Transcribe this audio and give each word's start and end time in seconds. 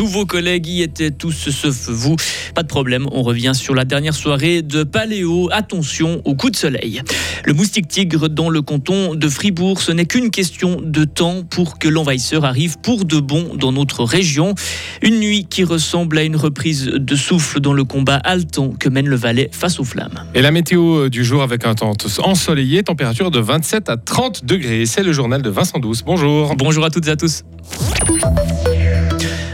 Tous 0.00 0.06
vos 0.06 0.24
collègues 0.24 0.66
y 0.66 0.80
étaient 0.80 1.10
tous 1.10 1.50
sauf 1.50 1.90
vous. 1.90 2.16
Pas 2.54 2.62
de 2.62 2.68
problème, 2.68 3.06
on 3.12 3.20
revient 3.20 3.52
sur 3.54 3.74
la 3.74 3.84
dernière 3.84 4.14
soirée 4.14 4.62
de 4.62 4.82
Paléo. 4.82 5.50
Attention 5.52 6.22
au 6.24 6.34
coup 6.34 6.48
de 6.48 6.56
soleil. 6.56 7.02
Le 7.44 7.52
moustique 7.52 7.86
tigre 7.86 8.30
dans 8.30 8.48
le 8.48 8.62
canton 8.62 9.14
de 9.14 9.28
Fribourg, 9.28 9.82
ce 9.82 9.92
n'est 9.92 10.06
qu'une 10.06 10.30
question 10.30 10.80
de 10.82 11.04
temps 11.04 11.42
pour 11.42 11.78
que 11.78 11.86
l'envahisseur 11.86 12.46
arrive 12.46 12.78
pour 12.78 13.04
de 13.04 13.20
bon 13.20 13.54
dans 13.56 13.72
notre 13.72 14.02
région. 14.04 14.54
Une 15.02 15.20
nuit 15.20 15.44
qui 15.44 15.64
ressemble 15.64 16.16
à 16.16 16.22
une 16.22 16.36
reprise 16.36 16.86
de 16.86 17.14
souffle 17.14 17.60
dans 17.60 17.74
le 17.74 17.84
combat 17.84 18.16
haletant 18.24 18.70
que 18.70 18.88
mène 18.88 19.06
le 19.06 19.16
Valais 19.16 19.50
face 19.52 19.78
aux 19.80 19.84
flammes. 19.84 20.24
Et 20.34 20.40
la 20.40 20.50
météo 20.50 21.10
du 21.10 21.26
jour 21.26 21.42
avec 21.42 21.66
un 21.66 21.74
temps 21.74 21.92
ensoleillé, 22.22 22.82
température 22.84 23.30
de 23.30 23.38
27 23.38 23.90
à 23.90 23.98
30 23.98 24.46
degrés. 24.46 24.86
C'est 24.86 25.02
le 25.02 25.12
journal 25.12 25.42
de 25.42 25.50
Vincent 25.50 25.78
Douce. 25.78 26.02
Bonjour. 26.06 26.56
Bonjour 26.56 26.86
à 26.86 26.90
toutes 26.90 27.06
et 27.06 27.10
à 27.10 27.16
tous. 27.16 27.42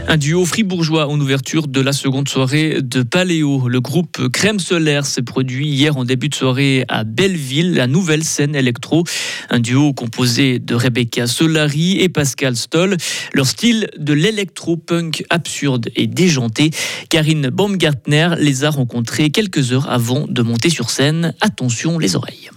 Un 0.09 0.15
duo 0.15 0.45
fribourgeois 0.45 1.07
en 1.07 1.19
ouverture 1.19 1.67
de 1.67 1.81
la 1.81 1.91
seconde 1.91 2.29
soirée 2.29 2.77
de 2.81 3.03
Paléo. 3.03 3.67
Le 3.67 3.81
groupe 3.81 4.29
Crème 4.29 4.57
Solaire 4.57 5.05
s'est 5.05 5.21
produit 5.21 5.67
hier 5.67 5.97
en 5.97 6.05
début 6.05 6.29
de 6.29 6.35
soirée 6.35 6.85
à 6.87 7.03
Belleville, 7.03 7.73
la 7.73 7.87
nouvelle 7.87 8.23
scène 8.23 8.55
électro. 8.55 9.03
Un 9.49 9.59
duo 9.59 9.91
composé 9.91 10.59
de 10.59 10.75
Rebecca 10.75 11.27
Solari 11.27 11.99
et 11.99 12.07
Pascal 12.07 12.55
Stoll. 12.55 12.95
Leur 13.33 13.47
style 13.47 13.89
de 13.97 14.13
l'électro-punk 14.13 15.25
absurde 15.29 15.89
et 15.97 16.07
déjanté. 16.07 16.71
Karine 17.09 17.49
Baumgartner 17.49 18.29
les 18.39 18.63
a 18.63 18.69
rencontrés 18.69 19.29
quelques 19.29 19.73
heures 19.73 19.89
avant 19.89 20.25
de 20.25 20.41
monter 20.41 20.69
sur 20.69 20.89
scène. 20.89 21.33
Attention 21.41 21.99
les 21.99 22.15
oreilles. 22.15 22.49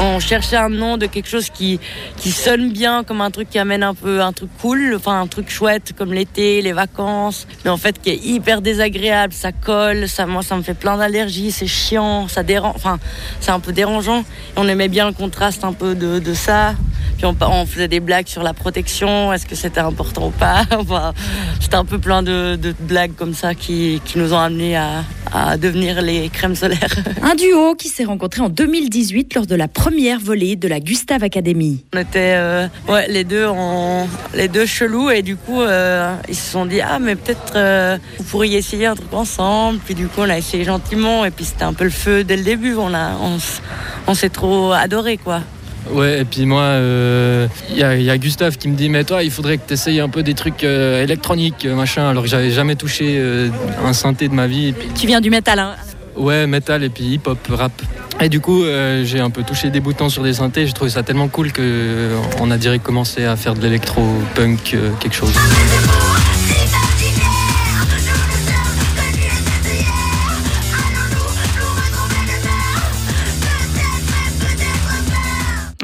On 0.00 0.20
cherchait 0.20 0.56
un 0.56 0.68
nom 0.68 0.96
de 0.96 1.06
quelque 1.06 1.28
chose 1.28 1.50
qui, 1.50 1.80
qui 2.16 2.30
sonne 2.30 2.70
bien, 2.70 3.02
comme 3.02 3.20
un 3.20 3.32
truc 3.32 3.50
qui 3.50 3.58
amène 3.58 3.82
un 3.82 3.94
peu 3.94 4.20
un 4.22 4.32
truc 4.32 4.48
cool, 4.60 4.94
enfin 4.94 5.20
un 5.20 5.26
truc 5.26 5.50
chouette 5.50 5.92
comme 5.98 6.12
l'été, 6.12 6.62
les 6.62 6.72
vacances, 6.72 7.48
mais 7.64 7.70
en 7.70 7.76
fait 7.76 8.00
qui 8.00 8.10
est 8.10 8.24
hyper 8.24 8.62
désagréable, 8.62 9.32
ça 9.32 9.50
colle, 9.50 10.08
ça, 10.08 10.24
moi 10.26 10.42
ça 10.42 10.56
me 10.56 10.62
fait 10.62 10.74
plein 10.74 10.96
d'allergies, 10.96 11.50
c'est 11.50 11.66
chiant, 11.66 12.28
ça 12.28 12.44
dérange, 12.44 12.74
enfin 12.76 13.00
c'est 13.40 13.50
un 13.50 13.58
peu 13.58 13.72
dérangeant. 13.72 14.24
on 14.54 14.68
aimait 14.68 14.88
bien 14.88 15.06
le 15.06 15.12
contraste 15.12 15.64
un 15.64 15.72
peu 15.72 15.96
de, 15.96 16.20
de 16.20 16.34
ça. 16.34 16.74
Puis 17.18 17.26
on, 17.26 17.66
faisait 17.66 17.88
des 17.88 17.98
blagues 17.98 18.28
sur 18.28 18.44
la 18.44 18.54
protection, 18.54 19.32
est-ce 19.32 19.44
que 19.44 19.56
c'était 19.56 19.80
important 19.80 20.28
ou 20.28 20.30
pas? 20.30 20.62
Enfin, 20.78 21.12
c'était 21.60 21.74
un 21.74 21.84
peu 21.84 21.98
plein 21.98 22.22
de, 22.22 22.56
blagues 22.78 23.16
comme 23.16 23.34
ça 23.34 23.56
qui, 23.56 24.00
qui 24.04 24.18
nous 24.18 24.32
ont 24.32 24.38
amenés 24.38 24.76
à, 24.76 25.02
à, 25.32 25.56
devenir 25.56 26.00
les 26.00 26.28
crèmes 26.28 26.54
solaires. 26.54 26.94
Un 27.22 27.34
duo 27.34 27.74
qui 27.74 27.88
s'est 27.88 28.04
rencontré 28.04 28.40
en 28.40 28.48
2018 28.48 29.34
lors 29.34 29.46
de 29.46 29.56
la 29.56 29.66
première 29.66 30.20
volée 30.20 30.54
de 30.54 30.68
la 30.68 30.78
Gustave 30.78 31.24
Academy. 31.24 31.84
On 31.92 31.98
était 31.98 32.34
euh, 32.36 32.68
ouais, 32.88 33.08
les, 33.08 33.24
deux 33.24 33.46
en, 33.46 34.06
les 34.34 34.46
deux 34.46 34.66
chelous 34.66 35.10
et 35.10 35.22
du 35.22 35.34
coup 35.34 35.60
euh, 35.60 36.14
ils 36.28 36.36
se 36.36 36.52
sont 36.52 36.66
dit 36.66 36.80
ah 36.80 37.00
mais 37.00 37.16
peut-être 37.16 37.54
euh, 37.56 37.98
vous 38.18 38.24
pourriez 38.24 38.58
essayer 38.58 38.86
un 38.86 38.94
truc 38.94 39.12
ensemble. 39.12 39.80
Puis 39.84 39.96
du 39.96 40.06
coup 40.06 40.20
on 40.20 40.30
a 40.30 40.38
essayé 40.38 40.62
gentiment 40.62 41.24
et 41.24 41.32
puis 41.32 41.44
c'était 41.44 41.64
un 41.64 41.74
peu 41.74 41.84
le 41.84 41.90
feu 41.90 42.22
dès 42.22 42.36
le 42.36 42.44
début. 42.44 42.76
On, 42.76 42.94
a, 42.94 43.16
on, 43.20 43.38
on 44.06 44.14
s'est 44.14 44.30
trop 44.30 44.70
adoré 44.70 45.16
quoi. 45.16 45.40
Ouais, 45.90 46.20
et 46.20 46.24
puis 46.24 46.44
moi, 46.44 46.64
il 46.64 46.82
euh, 46.82 47.48
y, 47.70 47.82
a 47.82 48.18
Gustave 48.18 48.56
qui 48.56 48.68
me 48.68 48.76
dit 48.76 48.88
Mais 48.88 49.04
toi, 49.04 49.22
il 49.22 49.30
faudrait 49.30 49.58
que 49.58 49.66
tu 49.66 49.74
essayes 49.74 50.00
un 50.00 50.08
peu 50.08 50.22
des 50.22 50.34
trucs 50.34 50.64
euh, 50.64 51.02
électroniques, 51.02 51.64
euh, 51.64 51.74
machin, 51.74 52.08
alors 52.08 52.24
que 52.24 52.28
j'avais 52.28 52.50
jamais 52.50 52.76
touché 52.76 53.20
un 53.84 53.92
synthé 53.92 54.28
de 54.28 54.34
ma 54.34 54.46
vie. 54.46 54.74
Tu 54.94 55.06
viens 55.06 55.20
du 55.20 55.30
métal, 55.30 55.58
hein 55.58 55.74
Ouais, 56.16 56.46
métal 56.46 56.82
et 56.82 56.88
puis 56.88 57.04
hip-hop, 57.04 57.38
rap. 57.50 57.72
Et 58.20 58.28
du 58.28 58.40
coup, 58.40 58.64
j'ai 59.04 59.20
un 59.20 59.30
peu 59.30 59.44
touché 59.44 59.70
des 59.70 59.80
boutons 59.80 60.08
sur 60.08 60.24
des 60.24 60.34
synthés. 60.34 60.66
J'ai 60.66 60.72
trouvé 60.72 60.90
ça 60.90 61.04
tellement 61.04 61.28
cool 61.28 61.52
qu'on 61.52 62.50
a 62.50 62.56
direct 62.56 62.84
commencé 62.84 63.24
à 63.24 63.36
faire 63.36 63.54
de 63.54 63.60
l'électro-punk, 63.60 64.76
quelque 64.98 65.14
chose. 65.14 65.32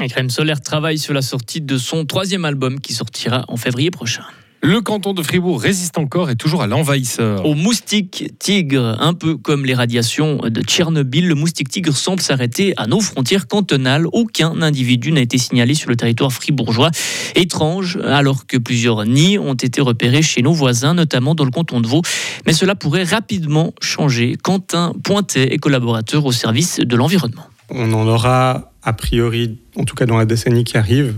Crème 0.07 0.29
Solaire 0.29 0.61
travaille 0.61 0.97
sur 0.97 1.13
la 1.13 1.21
sortie 1.21 1.61
de 1.61 1.77
son 1.77 2.05
troisième 2.05 2.45
album 2.45 2.79
qui 2.79 2.93
sortira 2.93 3.45
en 3.47 3.57
février 3.57 3.91
prochain. 3.91 4.23
Le 4.67 4.81
canton 4.81 5.13
de 5.13 5.21
Fribourg 5.21 5.61
résiste 5.61 5.99
encore 5.99 6.31
et 6.31 6.35
toujours 6.35 6.63
à 6.63 6.67
l'envahisseur. 6.67 7.45
Au 7.45 7.53
moustique 7.53 8.31
tigre, 8.39 8.97
un 8.99 9.13
peu 9.13 9.37
comme 9.37 9.63
les 9.63 9.75
radiations 9.75 10.37
de 10.37 10.61
Tchernobyl, 10.61 11.27
le 11.27 11.35
moustique 11.35 11.69
tigre 11.69 11.95
semble 11.95 12.19
s'arrêter 12.19 12.73
à 12.77 12.87
nos 12.87 12.99
frontières 12.99 13.45
cantonales. 13.45 14.07
Aucun 14.11 14.63
individu 14.63 15.11
n'a 15.11 15.21
été 15.21 15.37
signalé 15.37 15.75
sur 15.75 15.89
le 15.91 15.95
territoire 15.95 16.33
fribourgeois. 16.33 16.89
Étrange, 17.35 17.99
alors 18.05 18.47
que 18.47 18.57
plusieurs 18.57 19.05
nids 19.05 19.37
ont 19.37 19.53
été 19.53 19.81
repérés 19.81 20.23
chez 20.23 20.41
nos 20.41 20.53
voisins, 20.53 20.95
notamment 20.95 21.35
dans 21.35 21.45
le 21.45 21.51
canton 21.51 21.79
de 21.79 21.85
Vaud. 21.85 22.01
Mais 22.47 22.53
cela 22.53 22.73
pourrait 22.73 23.03
rapidement 23.03 23.71
changer. 23.81 24.35
Quentin 24.41 24.93
Pointet 25.03 25.53
est 25.53 25.59
collaborateur 25.59 26.25
au 26.25 26.31
service 26.31 26.79
de 26.79 26.95
l'environnement. 26.95 27.45
On 27.69 27.93
en 27.93 28.07
aura 28.07 28.71
a 28.83 28.93
priori, 28.93 29.57
en 29.75 29.83
tout 29.83 29.95
cas 29.95 30.05
dans 30.05 30.17
la 30.17 30.25
décennie 30.25 30.63
qui 30.63 30.77
arrive. 30.77 31.15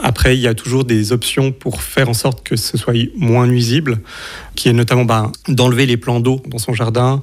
Après, 0.00 0.36
il 0.36 0.40
y 0.40 0.46
a 0.46 0.54
toujours 0.54 0.84
des 0.84 1.12
options 1.12 1.50
pour 1.50 1.82
faire 1.82 2.08
en 2.08 2.14
sorte 2.14 2.46
que 2.46 2.54
ce 2.54 2.78
soit 2.78 2.94
moins 3.16 3.46
nuisible, 3.48 3.98
qui 4.54 4.68
est 4.68 4.72
notamment 4.72 5.04
bah, 5.04 5.32
d'enlever 5.48 5.86
les 5.86 5.96
plans 5.96 6.20
d'eau 6.20 6.40
dans 6.46 6.58
son 6.58 6.72
jardin. 6.72 7.22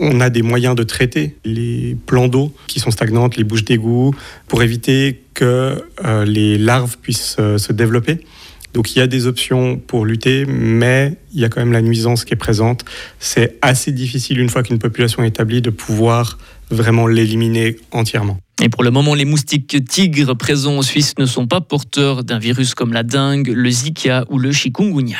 On 0.00 0.20
a 0.20 0.30
des 0.30 0.42
moyens 0.42 0.74
de 0.74 0.82
traiter 0.82 1.36
les 1.44 1.96
plans 2.06 2.26
d'eau 2.26 2.52
qui 2.66 2.80
sont 2.80 2.90
stagnantes, 2.90 3.36
les 3.36 3.44
bouches 3.44 3.64
d'égout, 3.64 4.14
pour 4.48 4.62
éviter 4.62 5.22
que 5.34 5.84
euh, 6.04 6.24
les 6.24 6.58
larves 6.58 6.96
puissent 6.98 7.36
euh, 7.38 7.58
se 7.58 7.72
développer. 7.72 8.24
Donc 8.72 8.94
il 8.94 9.00
y 9.00 9.02
a 9.02 9.06
des 9.06 9.26
options 9.26 9.76
pour 9.76 10.04
lutter, 10.04 10.46
mais 10.46 11.16
il 11.32 11.40
y 11.40 11.44
a 11.44 11.48
quand 11.48 11.60
même 11.60 11.72
la 11.72 11.82
nuisance 11.82 12.24
qui 12.24 12.34
est 12.34 12.36
présente. 12.36 12.84
C'est 13.18 13.58
assez 13.62 13.92
difficile, 13.92 14.38
une 14.38 14.48
fois 14.48 14.62
qu'une 14.62 14.78
population 14.78 15.22
est 15.22 15.28
établie, 15.28 15.60
de 15.60 15.70
pouvoir 15.70 16.38
vraiment 16.70 17.06
l'éliminer 17.06 17.76
entièrement. 17.92 18.38
Et 18.62 18.68
pour 18.68 18.82
le 18.82 18.90
moment, 18.90 19.14
les 19.14 19.24
moustiques 19.24 19.84
tigres 19.88 20.36
présents 20.36 20.76
en 20.76 20.82
Suisse 20.82 21.14
ne 21.18 21.26
sont 21.26 21.46
pas 21.46 21.60
porteurs 21.60 22.24
d'un 22.24 22.38
virus 22.38 22.74
comme 22.74 22.92
la 22.92 23.02
dengue, 23.02 23.48
le 23.48 23.70
Zika 23.70 24.24
ou 24.28 24.38
le 24.38 24.52
chikungunya. 24.52 25.18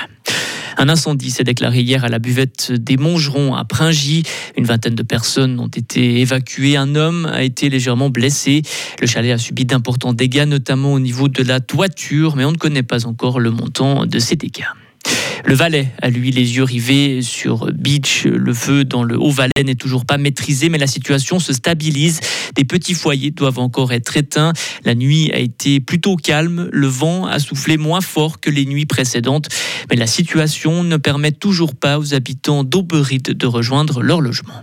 Un 0.76 0.88
incendie 0.88 1.30
s'est 1.30 1.44
déclaré 1.44 1.80
hier 1.80 2.04
à 2.04 2.08
la 2.08 2.18
buvette 2.18 2.72
des 2.72 2.96
Mongerons 2.96 3.54
à 3.54 3.64
Pringy. 3.64 4.22
Une 4.56 4.64
vingtaine 4.64 4.94
de 4.94 5.02
personnes 5.02 5.60
ont 5.60 5.68
été 5.68 6.20
évacuées. 6.20 6.76
Un 6.76 6.94
homme 6.94 7.26
a 7.26 7.42
été 7.42 7.68
légèrement 7.68 8.08
blessé. 8.08 8.62
Le 9.00 9.06
chalet 9.06 9.32
a 9.32 9.38
subi 9.38 9.64
d'importants 9.64 10.12
dégâts, 10.12 10.46
notamment 10.46 10.92
au 10.92 11.00
niveau 11.00 11.28
de 11.28 11.42
la 11.42 11.60
toiture, 11.60 12.36
mais 12.36 12.44
on 12.44 12.52
ne 12.52 12.56
connaît 12.56 12.82
pas 12.82 13.06
encore 13.06 13.40
le 13.40 13.50
montant 13.50 14.06
de 14.06 14.18
ces 14.18 14.36
dégâts. 14.36 14.64
Le 15.44 15.54
Valais 15.54 15.88
a 16.02 16.10
lui 16.10 16.30
les 16.30 16.56
yeux 16.56 16.62
rivés 16.62 17.22
sur 17.22 17.72
Beach. 17.72 18.24
Le 18.24 18.52
feu 18.52 18.84
dans 18.84 19.02
le 19.02 19.18
Haut-Valais 19.18 19.64
n'est 19.64 19.74
toujours 19.74 20.04
pas 20.04 20.18
maîtrisé, 20.18 20.68
mais 20.68 20.78
la 20.78 20.86
situation 20.86 21.38
se 21.38 21.52
stabilise. 21.52 22.20
Des 22.54 22.64
petits 22.64 22.94
foyers 22.94 23.30
doivent 23.30 23.58
encore 23.58 23.92
être 23.92 24.16
éteints. 24.16 24.52
La 24.84 24.94
nuit 24.94 25.30
a 25.32 25.38
été 25.38 25.80
plutôt 25.80 26.16
calme. 26.16 26.68
Le 26.72 26.86
vent 26.86 27.26
a 27.26 27.38
soufflé 27.38 27.76
moins 27.78 28.00
fort 28.00 28.40
que 28.40 28.50
les 28.50 28.66
nuits 28.66 28.86
précédentes, 28.86 29.48
mais 29.88 29.96
la 29.96 30.06
situation 30.06 30.82
ne 30.84 30.96
permet 30.96 31.32
toujours 31.32 31.74
pas 31.74 31.98
aux 31.98 32.14
habitants 32.14 32.64
d'Auberide 32.64 33.36
de 33.36 33.46
rejoindre 33.46 34.02
leur 34.02 34.20
logement 34.20 34.62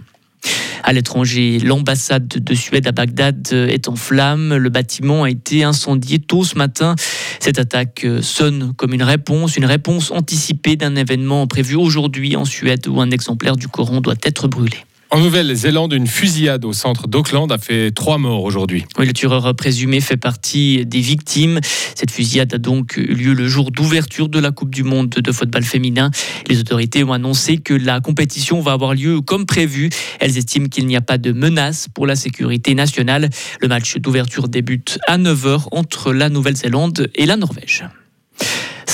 à 0.83 0.93
l'étranger. 0.93 1.59
L'ambassade 1.59 2.27
de 2.27 2.55
Suède 2.55 2.87
à 2.87 2.91
Bagdad 2.91 3.51
est 3.51 3.87
en 3.87 3.95
flammes. 3.95 4.55
Le 4.55 4.69
bâtiment 4.69 5.23
a 5.23 5.29
été 5.29 5.63
incendié 5.63 6.19
tôt 6.19 6.43
ce 6.43 6.55
matin. 6.55 6.95
Cette 7.39 7.59
attaque 7.59 8.05
sonne 8.21 8.73
comme 8.75 8.93
une 8.93 9.03
réponse, 9.03 9.57
une 9.57 9.65
réponse 9.65 10.11
anticipée 10.11 10.75
d'un 10.75 10.95
événement 10.95 11.47
prévu 11.47 11.75
aujourd'hui 11.75 12.35
en 12.35 12.45
Suède 12.45 12.87
où 12.87 13.01
un 13.01 13.11
exemplaire 13.11 13.57
du 13.57 13.67
Coran 13.67 14.01
doit 14.01 14.15
être 14.23 14.47
brûlé. 14.47 14.77
En 15.09 15.19
Nouvelle-Zélande, 15.19 15.93
une 15.93 16.05
fusillade 16.05 16.65
au 16.65 16.73
centre 16.73 17.07
d'Auckland 17.07 17.49
a 17.49 17.57
fait 17.57 17.91
trois 17.91 18.17
morts 18.17 18.43
aujourd'hui. 18.43 18.83
Oui, 18.99 19.05
le 19.05 19.13
tueur 19.13 19.55
présumé 19.55 20.01
fait 20.01 20.17
partie 20.17 20.85
des 20.85 20.99
victimes. 20.99 21.61
Cette 21.95 22.11
fusillade 22.11 22.53
a 22.53 22.57
donc 22.57 22.97
eu 22.97 23.13
lieu 23.13 23.33
le 23.33 23.47
jour 23.47 23.71
d'ouverture 23.71 24.27
de 24.27 24.37
la 24.37 24.51
Coupe 24.51 24.69
du 24.69 24.83
Monde 24.83 25.09
de 25.09 25.31
football 25.31 25.63
féminin. 25.63 26.11
Les 26.49 26.59
autorités 26.59 27.05
ont 27.05 27.13
annoncé 27.13 27.57
que 27.57 27.73
la 27.73 28.01
compétition 28.01 28.59
va 28.59 28.73
avoir 28.73 28.95
lieu 28.95 29.21
comme 29.21 29.45
prévu. 29.45 29.89
Elles 30.19 30.37
estiment 30.37 30.67
qu'il 30.67 30.85
n'y 30.85 30.97
a 30.97 31.01
pas 31.01 31.17
de 31.17 31.31
menace 31.31 31.87
pour 31.93 32.05
la 32.05 32.17
sécurité 32.17 32.75
nationale. 32.75 33.29
Le 33.61 33.69
match 33.69 33.95
d'ouverture 33.97 34.49
débute 34.49 34.99
à 35.07 35.17
9h 35.17 35.67
entre 35.71 36.11
la 36.11 36.27
Nouvelle-Zélande 36.27 37.09
et 37.15 37.25
la 37.25 37.37
Norvège. 37.37 37.85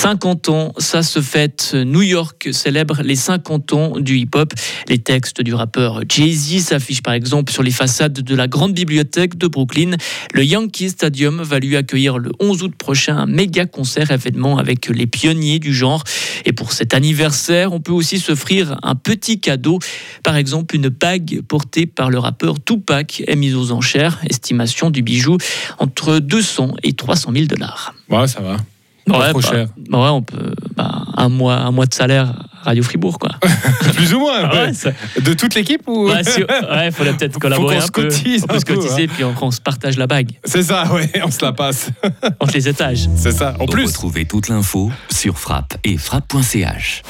50 0.04 0.50
ans, 0.50 0.74
ça 0.76 1.02
se 1.02 1.22
fête. 1.22 1.72
New 1.74 2.02
York 2.02 2.50
célèbre 2.52 3.00
les 3.02 3.16
50 3.16 3.72
ans 3.72 3.98
du 3.98 4.18
hip-hop. 4.18 4.52
Les 4.86 4.98
textes 4.98 5.40
du 5.40 5.54
rappeur 5.54 6.02
Jay-Z 6.06 6.60
s'affichent 6.60 7.02
par 7.02 7.14
exemple 7.14 7.50
sur 7.50 7.62
les 7.62 7.70
façades 7.70 8.12
de 8.12 8.34
la 8.34 8.46
grande 8.46 8.74
bibliothèque 8.74 9.38
de 9.38 9.46
Brooklyn. 9.46 9.92
Le 10.34 10.44
Yankee 10.44 10.90
Stadium 10.90 11.40
va 11.40 11.58
lui 11.58 11.74
accueillir 11.74 12.18
le 12.18 12.32
11 12.38 12.64
août 12.64 12.74
prochain 12.76 13.16
un 13.16 13.24
méga 13.24 13.64
concert 13.64 14.10
événement 14.10 14.58
avec 14.58 14.88
les 14.88 15.06
pionniers 15.06 15.58
du 15.58 15.72
genre. 15.72 16.04
Et 16.44 16.52
pour 16.52 16.72
cet 16.72 16.92
anniversaire, 16.92 17.72
on 17.72 17.80
peut 17.80 17.92
aussi 17.92 18.18
s'offrir 18.18 18.76
un 18.82 18.96
petit 18.96 19.40
cadeau. 19.40 19.78
Par 20.22 20.36
exemple, 20.36 20.76
une 20.76 20.90
bague 20.90 21.40
portée 21.48 21.86
par 21.86 22.10
le 22.10 22.18
rappeur 22.18 22.62
Tupac 22.62 23.22
est 23.26 23.36
mise 23.36 23.56
aux 23.56 23.72
enchères. 23.72 24.20
Estimation 24.28 24.90
du 24.90 25.00
bijou 25.00 25.38
entre 25.78 26.18
200 26.18 26.74
et 26.82 26.92
300 26.92 27.32
000 27.32 27.46
dollars. 27.46 27.94
Ça 28.26 28.42
va. 28.42 28.58
Pas 29.06 29.30
trop 29.30 29.40
bah, 29.40 29.48
cher. 29.50 29.66
bah 29.90 30.02
ouais, 30.02 30.08
on 30.08 30.22
peut. 30.22 30.54
bah, 30.76 31.02
un, 31.16 31.28
mois, 31.28 31.56
un 31.56 31.70
mois 31.70 31.86
de 31.86 31.94
salaire 31.94 32.32
Radio 32.62 32.82
Fribourg, 32.82 33.18
quoi. 33.18 33.30
Plus 33.94 34.14
ou 34.14 34.20
moins. 34.20 34.38
Ah 34.44 34.54
ouais. 34.54 34.60
ouais, 34.68 34.72
ça- 34.72 34.92
De 35.20 35.34
toute 35.34 35.54
l'équipe 35.54 35.82
ou 35.86 36.08
Ouais, 36.08 36.24
si- 36.24 36.42
ouais, 36.42 36.90
faudrait 36.90 37.12
peut-être 37.14 37.38
collaborer 37.38 37.76
qu'on 37.76 37.82
un 37.82 37.86
se 37.86 37.90
peu. 37.92 38.02
cotise 38.04 38.44
on 38.44 38.46
peut 38.54 38.58
se 38.58 38.64
cotiser, 38.64 39.04
hein. 39.04 39.12
puis 39.14 39.24
on, 39.24 39.34
on 39.42 39.50
se 39.50 39.60
partage 39.60 39.98
la 39.98 40.06
bague 40.06 40.30
C'est 40.44 40.62
ça, 40.62 40.90
ouais, 40.94 41.10
on 41.22 41.30
se 41.30 41.44
la 41.44 41.52
passe. 41.52 41.90
entre 42.40 42.54
les 42.54 42.66
étages. 42.66 43.08
C'est 43.16 43.32
ça. 43.32 43.54
En 43.60 43.66
plus, 43.66 43.84
Retrouvez 43.88 44.24
toute 44.24 44.48
l'info 44.48 44.90
sur 45.10 45.38
frappe 45.38 45.74
et 45.84 45.98
frappe.ch. 45.98 47.02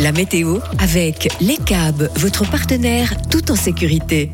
La 0.00 0.12
météo 0.12 0.58
avec 0.78 1.28
Les 1.42 1.58
Cabs, 1.58 2.08
votre 2.16 2.48
partenaire 2.48 3.12
tout 3.30 3.50
en 3.52 3.56
sécurité. 3.56 4.30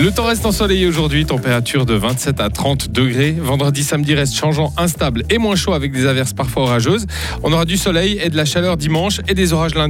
Le 0.00 0.12
temps 0.12 0.26
reste 0.26 0.46
ensoleillé 0.46 0.86
aujourd'hui, 0.86 1.26
température 1.26 1.84
de 1.84 1.94
27 1.94 2.40
à 2.40 2.50
30 2.50 2.92
degrés. 2.92 3.32
Vendredi, 3.32 3.82
samedi 3.82 4.14
reste 4.14 4.34
changeant, 4.34 4.72
instable 4.76 5.24
et 5.28 5.38
moins 5.38 5.56
chaud 5.56 5.72
avec 5.72 5.90
des 5.90 6.06
averses 6.06 6.32
parfois 6.32 6.62
orageuses. 6.62 7.06
On 7.42 7.52
aura 7.52 7.64
du 7.64 7.76
soleil 7.76 8.20
et 8.22 8.28
de 8.28 8.36
la 8.36 8.44
chaleur 8.44 8.76
dimanche 8.76 9.20
et 9.26 9.34
des 9.34 9.52
orages 9.52 9.74
lundi. 9.74 9.86